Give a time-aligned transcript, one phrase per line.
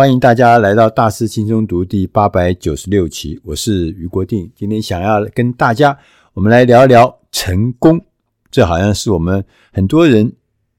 [0.00, 4.50] 欢迎大家来到《大师轻松读》第八百九十六期，我是余国定。
[4.56, 5.98] 今天想要跟大家，
[6.32, 8.02] 我们来聊一聊成功。
[8.50, 9.44] 这好像是我们
[9.74, 10.32] 很多人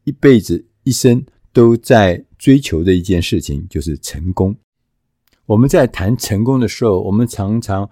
[0.06, 1.24] 一辈子、一生
[1.54, 4.56] 都在追求的一件事情，就是成功。
[5.46, 7.88] 我们在谈成功的时候，我们常常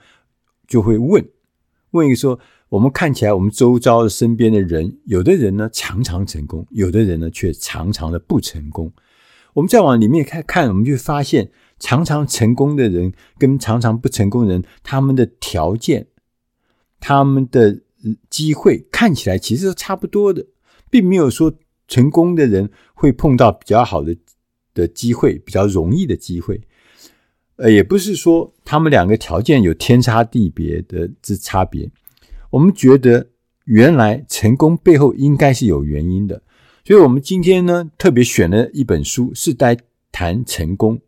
[0.67, 1.23] 就会问：
[1.91, 2.39] 问一个说，
[2.69, 8.91] 我们看起来我们周遭的身边的人，有的人呢常常成功，有的人呢却常常的不成功。
[9.59, 16.07] 我们再往里面看看，我们就发现，常常成功的人跟常常不成功的人，他们的条件、
[17.01, 17.81] 他们的
[18.29, 20.45] 机会看起来其实都差不多的，
[20.89, 21.53] 并没有说
[21.89, 24.15] 成功的人会碰到比较好的
[24.73, 26.61] 的机会、比较容易的机会。
[27.57, 31.91] 呃，也不是说他们两个条件有天差地别的之差别。
[32.49, 33.27] 我们觉得，
[33.65, 36.41] 原来成功背后应该是有原因的。
[36.85, 39.77] 所以，我们今天呢，特别选了一本书，是在
[40.11, 40.99] 谈成功，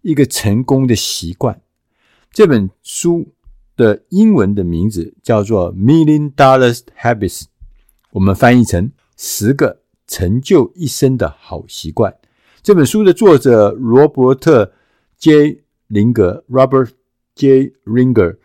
[0.00, 1.60] 一个成功的习惯。
[2.32, 3.34] 这本书
[3.76, 7.42] 的英文的名字叫做《Million Dollar Habits》，
[8.12, 12.16] 我们翻译成“十个成就一生的好习惯”。
[12.62, 14.72] 这本书的作者罗伯特
[15.20, 16.92] ·J· 林格 （Robert
[17.34, 17.74] J.
[17.84, 18.38] Ringer），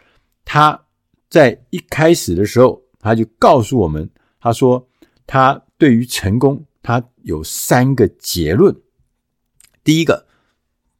[0.44, 0.86] 他
[1.30, 4.10] 在一开始的时候，他就告诉我们，
[4.42, 4.86] 他说
[5.26, 5.62] 他。
[5.78, 8.76] 对于成功，他有三个结论。
[9.84, 10.26] 第一个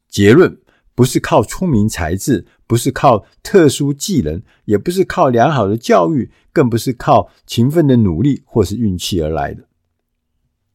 [0.08, 0.60] 结论
[0.94, 9.68] 不是靠聪明才智，不是靠特殊技能，也不是靠良好的教育，更不是靠勤奋的努力或是运气而来的。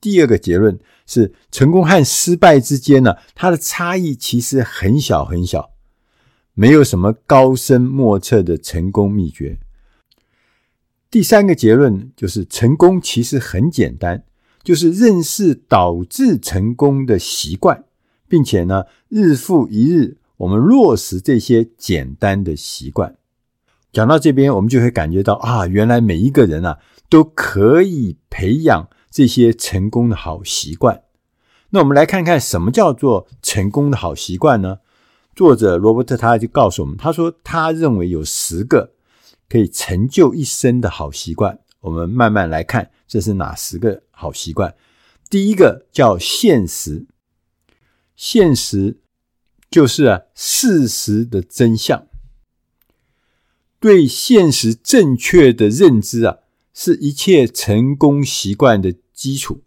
[0.00, 5.72] 第二个结论是，成功和失败之间呢，它的差异其实很小很小，
[6.54, 9.58] 没有什么高深莫测的成功秘诀。
[11.10, 14.22] 第三个结论就是，成功其实很简单，
[14.62, 17.82] 就是认识导致成功的习惯，
[18.28, 23.16] 并且呢，日复一日，我们落实这些简单的习惯。
[23.90, 31.02] 讲到这边，我们就会感觉到啊，原来每一个人啊，都可以培养这些成功的好习惯。
[31.70, 34.78] 那我们来看看什么叫做成功的好习惯呢？
[35.34, 38.92] 作者罗伯特他就告诉我们，他说他认为有十个。
[39.50, 44.74] 可以成就一生的好习惯，我们慢慢来看，这是哪十个好习惯？
[45.28, 47.06] 第一个叫现实，
[48.14, 49.00] 现实
[49.68, 52.06] 就是啊事实的真相。
[53.80, 56.38] 对现实正确的认知啊，
[56.72, 59.62] 是一切成功习惯的基础。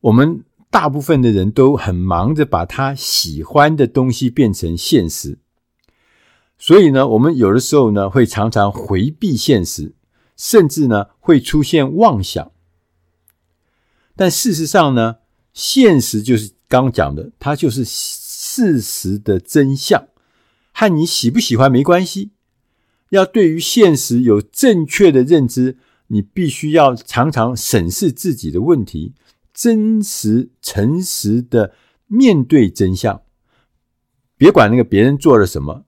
[0.00, 5.38] 我们大部分的人都很忙着把他喜欢的东西变成现实。
[6.62, 9.94] 所以呢，我们有的时候呢，会常常回避现实，
[10.36, 12.52] 甚至呢，会出现妄想。
[14.14, 15.16] 但事实上呢，
[15.54, 20.08] 现实就是刚讲的，它就是事实的真相，
[20.72, 22.32] 和你喜不喜欢没关系。
[23.08, 25.78] 要对于现实有正确的认知，
[26.08, 29.14] 你必须要常常审视自己的问题，
[29.54, 31.72] 真实、诚实的
[32.06, 33.22] 面对真相。
[34.36, 35.86] 别管那个别人做了什么。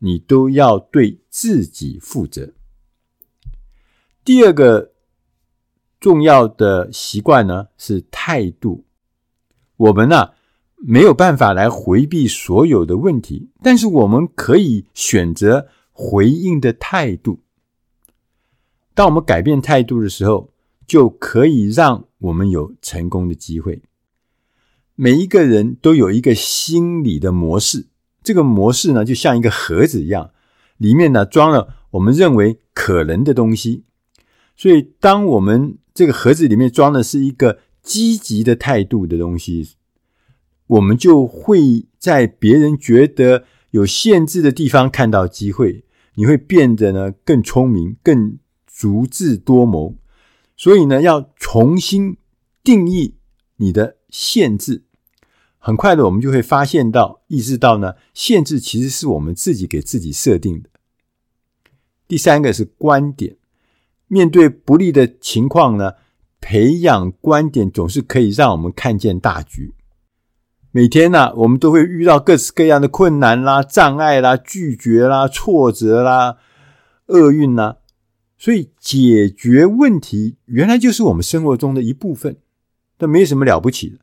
[0.00, 2.52] 你都要对自己负责。
[4.22, 4.92] 第二个
[5.98, 8.84] 重要的习惯呢，是态度。
[9.76, 10.30] 我们呢、
[10.76, 17.40] 没有办法来回避所有的问题，但是我们可以选择回应的态度。
[18.94, 20.52] 当我们改变态度的时候，
[20.86, 23.82] 就可以让我们有成功的机会。
[24.94, 27.89] 每一个人都有一个心理的模式。
[28.22, 30.30] 这个模式呢，就像一个盒子一样，
[30.76, 33.84] 里面呢装了我们认为可能的东西。
[34.56, 39.76] 所以，当我们这个盒子里面装的是一个积极的态度的东西，
[40.66, 45.84] 我们就会在别人觉得有限制的地方看到机会。
[46.16, 49.96] 你会变得呢更聪明，更足智多谋。
[50.56, 52.18] 所以呢，要重新
[52.62, 53.14] 定义
[53.56, 54.84] 你的限制。
[55.62, 60.70] 很快的，我们就会发现到、意识到呢，限制其实是我们自己给自己设定的。
[62.08, 63.36] 第三个是观点，
[64.08, 65.92] 面对不利的情况呢，
[66.40, 69.74] 培养观点总是可以让我们看见大局。
[70.70, 76.38] 每天呢，我们都会遇到各式各样的困难啦、障碍啦、拒绝啦、挫折啦、
[77.08, 77.76] 厄运啦，
[78.38, 82.38] 所以解决问题原来就是我们生活中的一部分，
[82.98, 83.98] 这没什么了不起的。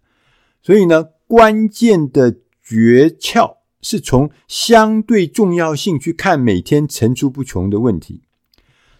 [0.61, 1.07] 所以呢。
[1.27, 8.23] 关键的诀窍是从相对重要性去看每天层出不穷的问题。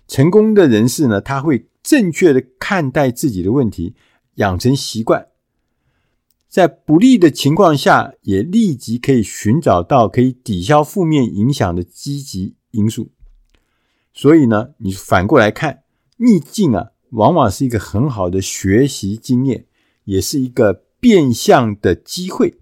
[0.07, 3.95] 成功的人士呢，他会正确的看待自己的问题，
[4.35, 5.27] 养成习惯。
[6.47, 13.11] 在不利的情况下，也立即可以寻找到可以抵消负面影响的积极因素。
[14.13, 15.83] 所以呢，你反过来看，
[16.17, 19.65] 逆境啊，往往是一个很好的学习经验，
[20.05, 22.57] 也是一个变相的机会。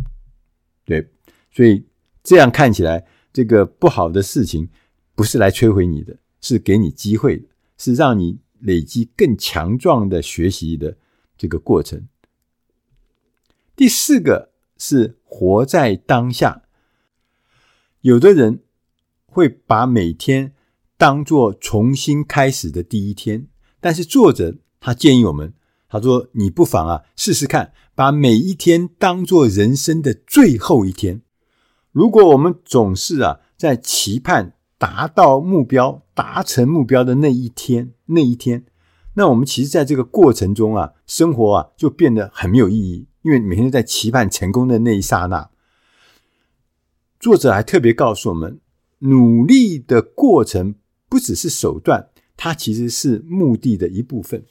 [0.83, 1.09] 对，
[1.51, 1.85] 所以
[2.23, 4.69] 这样看起来，这个不好的事情
[5.15, 7.47] 不是来摧毁你的，是给你机会的，
[7.77, 10.97] 是让你累积更强壮的学习的
[11.37, 12.07] 这个过程。
[13.75, 16.63] 第四个是活在当下。
[18.01, 18.63] 有的人
[19.25, 20.53] 会把每天
[20.95, 23.47] 当做重新开始的第一天，
[23.79, 25.53] 但是作者他建议我们，
[25.95, 31.21] 他说：“你不妨啊试试看，把每一天当做人生的最后一天。
[31.93, 38.65] 如果我们总是啊在期盼达到目标、达成目标的那一天，那一天，
[39.13, 45.49] 那我们其实在这个过程中啊，生活啊就变得很没有意义。”因为每天在期盼成功的那一刹那，
[47.19, 48.59] 作者还特别告诉我们，
[48.99, 50.75] 努力的过程
[51.07, 54.45] 不只是手段，它其实是目的的一部分。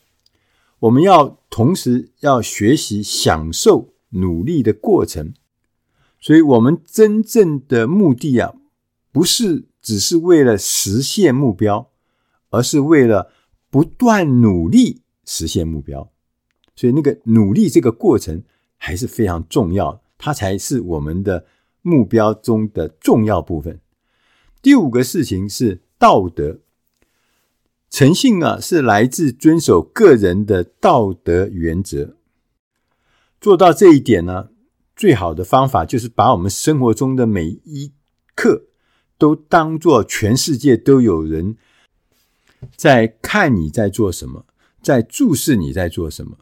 [0.85, 5.35] 我们要同时要学习享受努力的过程，
[6.21, 8.55] 所以，我们真正的目的啊，
[9.13, 11.91] 不是只是为了实现目标，
[12.51, 13.33] 而是为了
[13.71, 16.11] 不断努力实现目标。
[16.77, 18.43] 所以，那个努力这个过程。
[18.77, 21.47] 还是非常重要，它才是我们的
[21.81, 23.81] 目标中的重要部分。
[24.61, 26.59] 第五个事情是道德，
[27.95, 32.17] 诚信啊，是来自遵守个人的道德原则。
[33.41, 34.49] 做到这一点呢，
[34.97, 37.93] 最好的方法就是把我们生活中的每一
[38.35, 38.65] 刻
[39.17, 41.57] 都当作全世界都有人
[42.75, 44.45] 在看你在做什么，
[44.83, 46.39] 在注视你在做什么。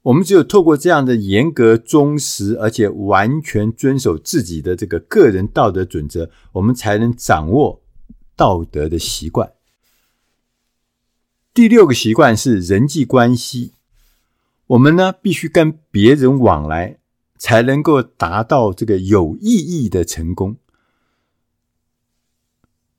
[0.00, 7.82] 我们只有透过这样的严格、忠实，而且完全遵守自己的这个个人道德准则，我们才能掌握
[8.34, 9.52] 道德的习惯。
[11.60, 13.74] 第六个习惯是人际关系，
[14.68, 17.00] 我们呢必须跟别人往来，
[17.36, 20.56] 才能够达到这个有意义的成功。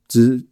[0.08, 0.46] 只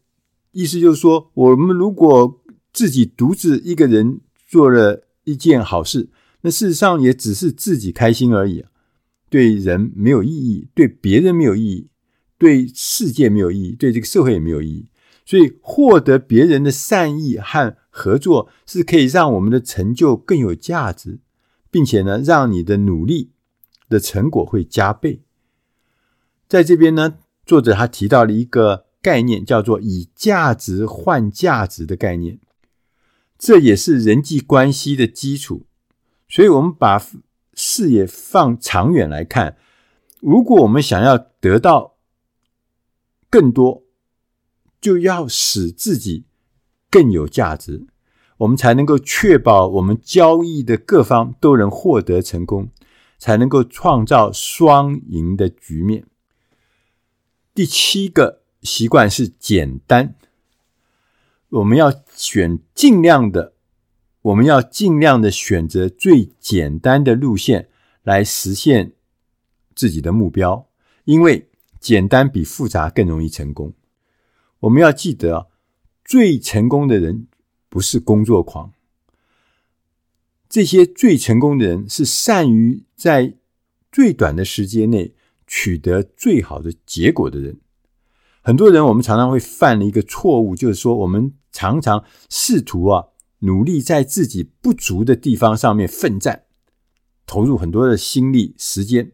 [0.53, 2.41] 意思就是说，我们如果
[2.73, 6.09] 自己独自一个人做了一件好事。
[6.41, 8.65] 那事实上也只是自己开心而已，
[9.29, 11.91] 对人没有意义，对别人没有意义，
[12.39, 14.89] 对世界没有意义，对这个社会也没有意义。
[15.27, 21.19] 所以，获得别人的善意和合作，是可以让我们的成就更有价值，
[21.69, 23.31] 并且呢，让你的努力
[23.89, 25.23] 的成果会加倍。
[26.47, 32.39] 在这边呢，作者他提到了一个概念，叫做以价值换价值的概念，
[33.37, 35.65] 这也是人际关系的基础。
[36.27, 37.03] 所以，我们把
[37.53, 39.57] 视野放长远来看，
[40.19, 41.97] 如果我们想要得到
[43.29, 43.83] 更多，
[44.79, 46.25] 就要使自己
[46.89, 47.85] 更有价值，
[48.37, 52.69] 我们才能够确保我们交易的各方都能获得成功，
[53.17, 56.05] 才能够创造双赢的局面。
[57.53, 60.15] 第七个习惯是简单，
[61.49, 63.53] 我们要选尽量的。
[64.21, 67.69] 我们要尽量的选择最简单的路线
[68.03, 68.91] 来实现
[69.73, 70.67] 自己的目标，
[71.05, 71.49] 因为
[71.79, 73.73] 简单比复杂更容易成功。
[74.59, 75.47] 我们要记得，
[76.09, 77.27] 最成功的人
[77.69, 78.73] 不是工作狂，
[80.49, 83.35] 这些最成功的人是善于在
[83.91, 85.13] 最短的时间内
[85.45, 87.59] 取得最好的结果的人。
[88.41, 93.09] 很多人，我们常常会犯了一个错误，就是说，我们常常试图啊。
[93.41, 96.45] 努力在自己不足的地方上面奋战，
[97.27, 99.11] 投入很多的心力、时间。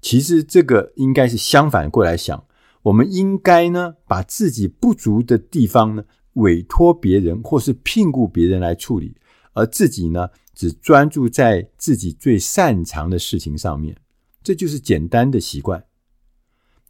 [0.00, 2.45] 其实这个应该是相反过来想，
[2.86, 9.16] 我们应该呢把自己不足的地方呢委托别人或是聘雇别人来处理，
[9.54, 13.96] 而自己呢只专注在自己最擅长的事情上面。
[14.42, 15.84] 这就是简单的习惯。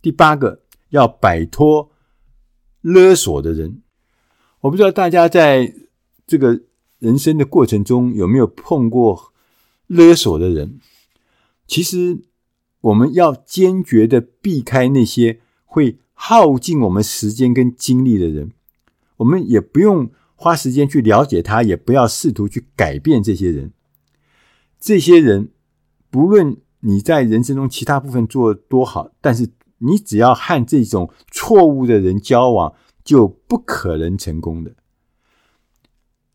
[0.02, 1.90] 第八个，要摆脱
[2.82, 3.82] 勒索的人。
[4.60, 5.74] 我不知道大家在。
[6.28, 6.60] 这个
[6.98, 9.32] 人生的过程中有没有碰过
[9.86, 10.80] 勒索的人？
[11.68, 12.20] 其实
[12.80, 15.40] 我们要坚决的避开那些
[15.76, 18.52] 会耗尽我们时间跟精力的人。
[19.18, 23.72] 我们也不用花时间去了解他，也不要试图去改变这些人。
[24.80, 25.50] 这些人
[26.08, 34.72] 不论你在人生中其他部分做多好，但是你只要和这种错误的人交往，就不可能成功的。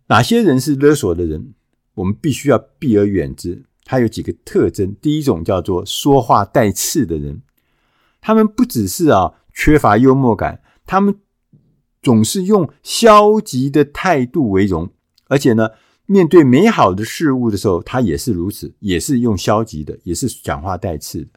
[0.10, 1.56] 哪些人是勒索的人？
[1.96, 3.64] 我们必须要避而远之。
[3.86, 4.96] 他有几个特征。
[5.02, 7.42] 第一种叫做说话带刺的人，
[8.22, 11.20] 他们不只是啊缺乏幽默感，他们
[12.02, 14.90] 总是用消极的态度为荣，
[15.28, 15.70] 而且呢，
[16.06, 21.28] 面对美好的事物的时候，他也是如此，也是用消极的，也是讲话带刺的。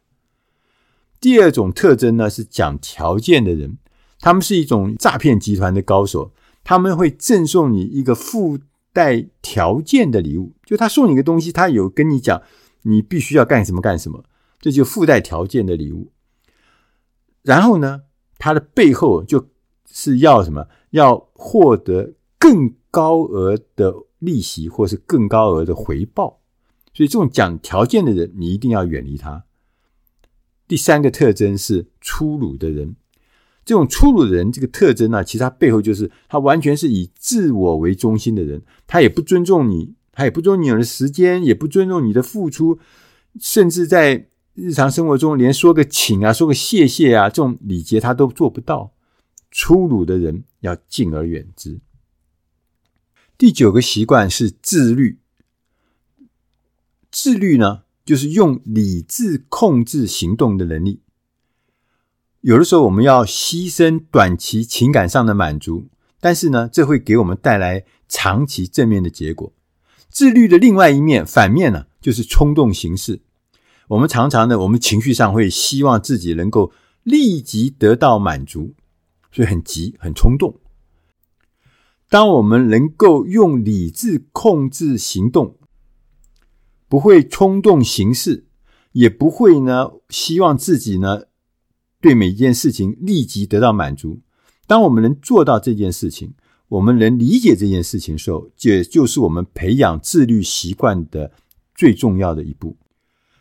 [1.21, 3.79] 第二种特征呢，是讲条件的人，
[4.21, 8.59] 他们是一种诈骗集团的高手，他们会赠送你一个附
[8.93, 12.43] 带条件的礼物，就他送你个东西，他有跟你讲，
[12.83, 14.25] 你必须要干什么干什么，
[14.61, 16.11] 这就附带条件的礼物。
[17.45, 18.01] 然后呢，
[18.39, 19.47] 他的背后就
[19.87, 20.67] 是要什么？
[20.91, 26.41] 要获得更高额的利息，或是更高额的回报。
[26.95, 29.45] 所以，这种讲条件的人，你一定要远离他。
[30.67, 32.97] 第三个特征是粗鲁的人。
[33.65, 42.79] 这种粗鲁的人，这个特征呢，其实他背后就是他完全是以自我为中心的人，他也不尊重你，他也不尊重你的时间，也不尊重你的付出，
[43.41, 48.93] 甚至在日常生活中连说个请啊、说个谢谢啊这种礼节他都做不到。
[49.51, 51.81] 粗鲁的人要敬而远之。
[53.37, 55.19] 第九个习惯是自律。
[57.11, 61.01] 自律呢，就是用理智控制行动的能力。
[62.41, 65.89] 有的时候我们要牺牲短期情感上的满足，
[66.21, 69.53] 但是呢，这会给我们带来长期正面的结果。
[70.09, 73.21] 自律的另外一面，反面呢，就是冲动行事。
[73.89, 76.73] 我们常常呢，我们情绪上会希望自己能够
[77.03, 78.75] 立即得到满足，
[79.31, 80.59] 所以很急、很冲动。
[82.09, 85.57] 当我们能够用理智控制行动，
[86.89, 88.47] 不会冲动行事，
[88.93, 91.25] 也不会呢，希望自己呢。
[92.01, 94.21] 对每一件事情立即得到满足。
[94.67, 96.35] 当我们能做到这件事情，
[96.69, 101.33] 我们能理解这件事情的时候，这就是我们培养自律习惯的
[101.75, 102.77] 最重要的一步。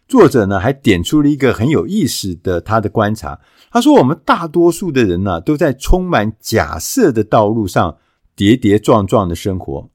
[0.07, 3.39] 作者呢还点出了一个很有意思的他的观察，
[3.71, 7.97] 他说：“我们大多数的人呢，都在充满假设的道路上
[8.35, 9.89] 跌跌撞撞的生活，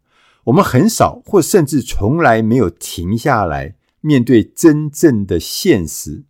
[0.44, 6.24] 我们很少或甚至从来没有停下来面对真正的现实。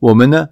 [0.00, 0.48] 我们呢？”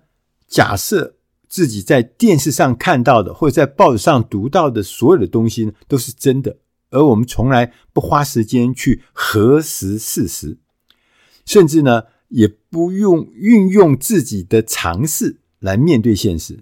[0.53, 1.17] 假设
[1.49, 6.59] 自己在电视上看到的，或者在报纸上读到的所有的东西呢，都是真的，
[6.91, 10.59] 而我们从来不花时间去核实事实，
[11.45, 16.61] 甚至呢，也不用运用自己的常识来面对现实。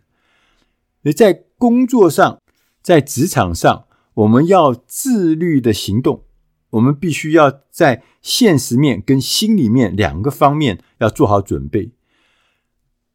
[1.02, 2.40] 而在工作上，
[2.82, 6.24] 在职场上，我们要自律的行动，
[6.70, 11.92] 我们必须要在现实面跟心里面两个方面要做好准备。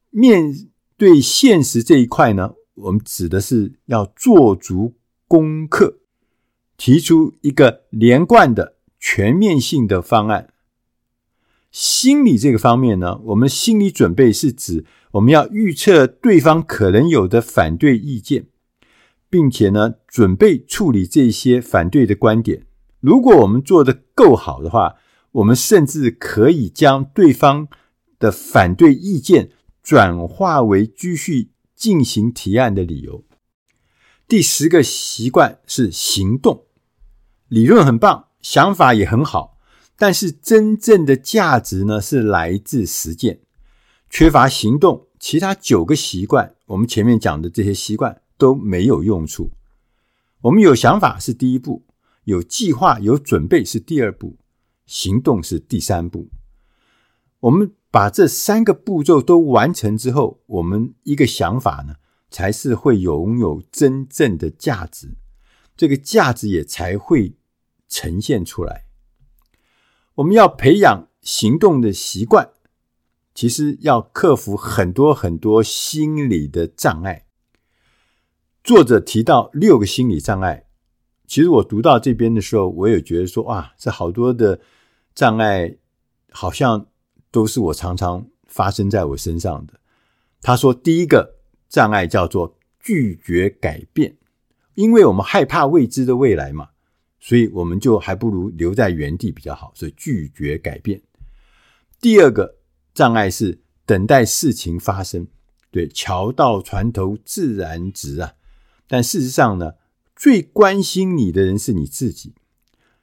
[0.10, 4.94] 面对现实这一块呢，我们指的是要做足
[5.28, 6.00] 功课，
[6.78, 10.54] 提出一个连贯的全面性的方案。
[11.76, 18.48] 心理这个方面呢，我们心理准备是指我们要预测对方可能有的反对意见，
[19.30, 22.66] 并且呢，准备处理这些反对的观点。
[23.02, 24.96] 如果我们做得够好的话，
[25.34, 27.68] 我们甚至可以将对方
[28.18, 29.52] 的反对意见。
[29.84, 33.24] 转化为继续进行提案的理由。
[34.28, 36.66] 第十个习惯是行动。
[37.50, 39.55] 理论很棒，想法也很好，
[39.98, 43.40] 但是真正的价值呢，是来自实践。
[44.10, 49.52] 缺乏行动，其他九个习惯，我们前面讲的这些习惯都没有用处。
[50.42, 51.86] 我们有想法是第一步，
[52.26, 54.38] 有计划、有准备是第二步，
[54.86, 56.30] 行动是第三步。
[57.40, 57.72] 我们。
[57.92, 61.96] 把这三个步骤都完成之后，我们一个想法呢，
[62.30, 65.16] 才是会拥有真正的价值，
[65.78, 67.38] 这个价值也才会
[67.88, 68.85] 呈现出来。
[70.16, 72.50] 我们要培养行动的习惯，
[73.34, 77.26] 其实要克服很多很多心理的障碍。
[78.64, 80.66] 作者提到六个心理障碍，
[81.28, 84.60] 其实我读到这边的时候，我也觉得说，哇，这好多的
[85.14, 85.78] 障碍，
[86.32, 86.88] 好像。
[87.32, 89.74] 都是我常常发生在我身上的。
[90.42, 91.36] 他说，第一个
[91.68, 94.16] 障碍叫做拒绝改变，
[94.76, 96.70] 因为我们害怕未知的未来嘛，
[97.28, 101.02] 所以我们就还不如留在原地比较好，所以拒绝改变。
[102.00, 102.60] 第二个
[102.94, 105.26] 障碍是等待事情发生，
[105.72, 108.34] 对，桥到船头自然直啊。
[108.88, 109.74] 但事实上呢，
[110.16, 112.36] 最关心你的人是你自己。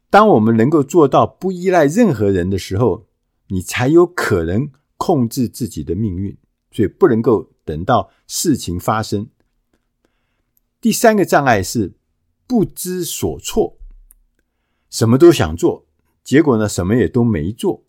[0.09, 3.09] 当我们能够做到不依赖任何人的时候，
[3.49, 6.39] 你才有可能控制自己的命运，
[6.71, 9.29] 所以不能够等到事情发生。
[10.81, 11.97] 第三个障碍是
[12.47, 13.79] 不知所措，
[14.93, 15.87] 什么都想做，
[16.23, 17.83] 结果呢，什么也都没做。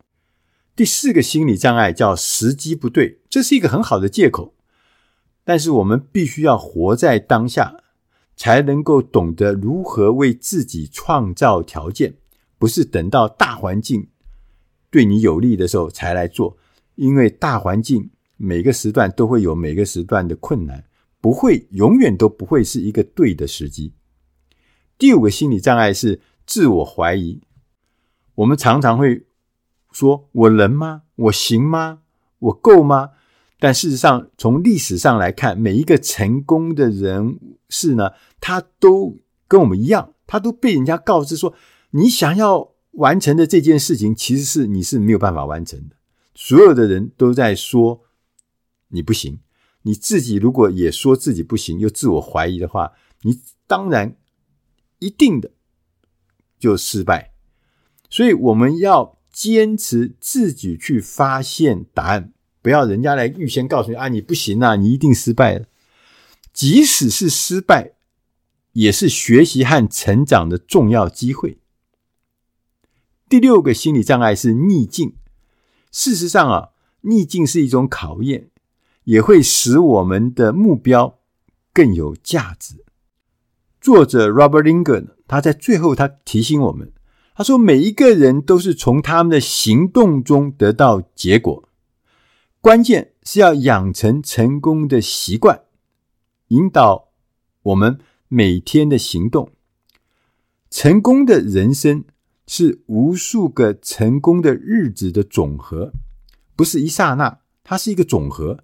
[0.73, 4.55] 第四个心理障碍叫时机不对，这是一个很好的借口，
[5.43, 7.75] 但是我们必须要活在当下，
[8.37, 12.15] 才能够懂得如何为自己创造条件，
[12.57, 14.07] 不是等到大环境
[14.89, 16.57] 对你有利的时候才来做，
[16.95, 20.85] 因为大环境每个时段都会有每个时段的困难，
[21.19, 23.91] 不会永远都不会是一个对的时机。
[24.97, 27.41] 第五个心理障碍是自我怀疑，
[28.35, 29.25] 我们常常会。
[29.91, 31.03] 说我能吗？
[31.15, 31.99] 我行吗？
[32.39, 33.11] 我够吗？
[33.59, 38.09] 但事实上，从历史上来看，每一个成功的人士呢，
[38.41, 41.53] 他都跟我们一样，他都被人家告知说，
[41.91, 45.95] 你想要完成的这件事情，其实是你是没有办法完成的。
[46.33, 48.01] 所有的人都在说
[48.87, 49.39] 你不行，
[49.83, 54.17] 你自己如果也说自己不行，又自我怀疑的话，你当然
[54.97, 55.51] 一定的
[56.63, 57.33] 就失败。
[58.09, 59.17] 所以我们要。
[59.33, 65.65] 坚持自己去发现答案，不要人家来预先告诉你啊，你不行啊，你一定失败了。
[66.53, 67.93] 即使是失败，
[68.73, 71.57] 也是学习和成长的重要机会。
[73.27, 75.15] 第六个心理障碍是逆境。
[75.91, 76.69] 事实上啊，
[77.01, 78.51] 逆境是一种考验，
[79.05, 81.17] 也会使我们的目标
[81.73, 82.85] 更有价值。
[83.81, 86.91] 作者 Robert Linger 他在最后他提醒我们。
[87.33, 91.67] 他说：“每一个人都是从他们的行动中得到结果，
[92.61, 95.61] 关键是要养成成功的习惯，
[96.49, 97.07] 引导
[97.63, 97.97] 我们
[98.27, 99.49] 每天的行动。
[100.69, 102.03] 成功的人生
[102.45, 105.93] 是无数个成功的日子的总和，
[106.55, 108.59] 不是一刹那，它是一个总和。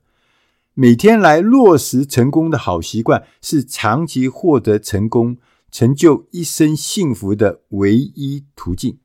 [0.76, 5.38] 每天来落实成功的好习惯，是长期获得成功。”
[5.72, 9.00] 成就一生幸福的唯一途径。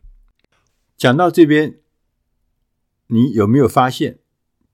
[0.96, 1.80] 讲到这边，
[3.08, 4.20] 你有没有发现，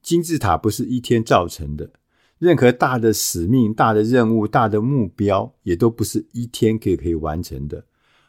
[0.00, 1.92] 金字塔不是一天造成的？
[2.38, 7.84] 任何大的使命、大的任务、大的目标，也都不是一天可以可以完成的。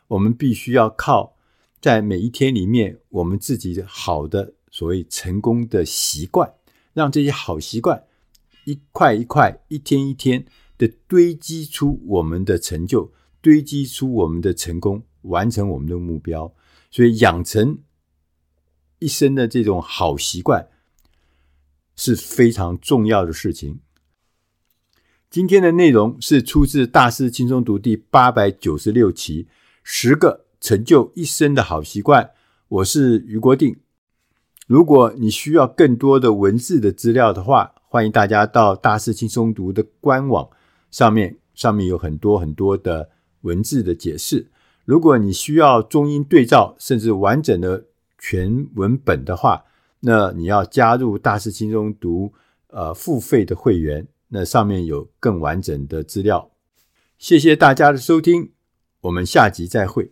[0.08, 1.38] 我们必须要靠
[1.80, 6.54] 在每一天里面，我们自己好的所谓成功的习惯，
[6.93, 8.04] 让这些好习惯
[8.65, 10.45] 一块一块、一天一天
[10.78, 13.13] 的堆积出我们的成就。
[13.41, 16.54] 堆积出我们的成功，完成我们的目标，
[16.91, 17.80] 所以养成
[18.99, 20.67] 一生的这种好习惯
[21.95, 23.80] 是非常重要的事情。
[25.30, 29.45] 今天的内容是出自《大师轻松读》第八百九十六期
[29.82, 32.23] 《十个成就一生的好习惯》，
[32.67, 33.77] 我是余国定。
[34.67, 40.47] 如果你需要更多的文字的资料的话，欢迎大家到《大师轻松读》的官网
[40.91, 43.10] 上面，上面有很多很多的。
[43.41, 44.49] 文字的解释，
[44.86, 47.86] 如果你需要中英对照，甚至完整的
[48.17, 49.65] 全文本的话，
[50.01, 52.34] 那你要加入大师轻松读
[52.67, 56.51] 呃付费的会员，那上面有更完整的资料。
[57.17, 58.51] 谢谢大家的收听，
[59.01, 60.12] 我们下集再会。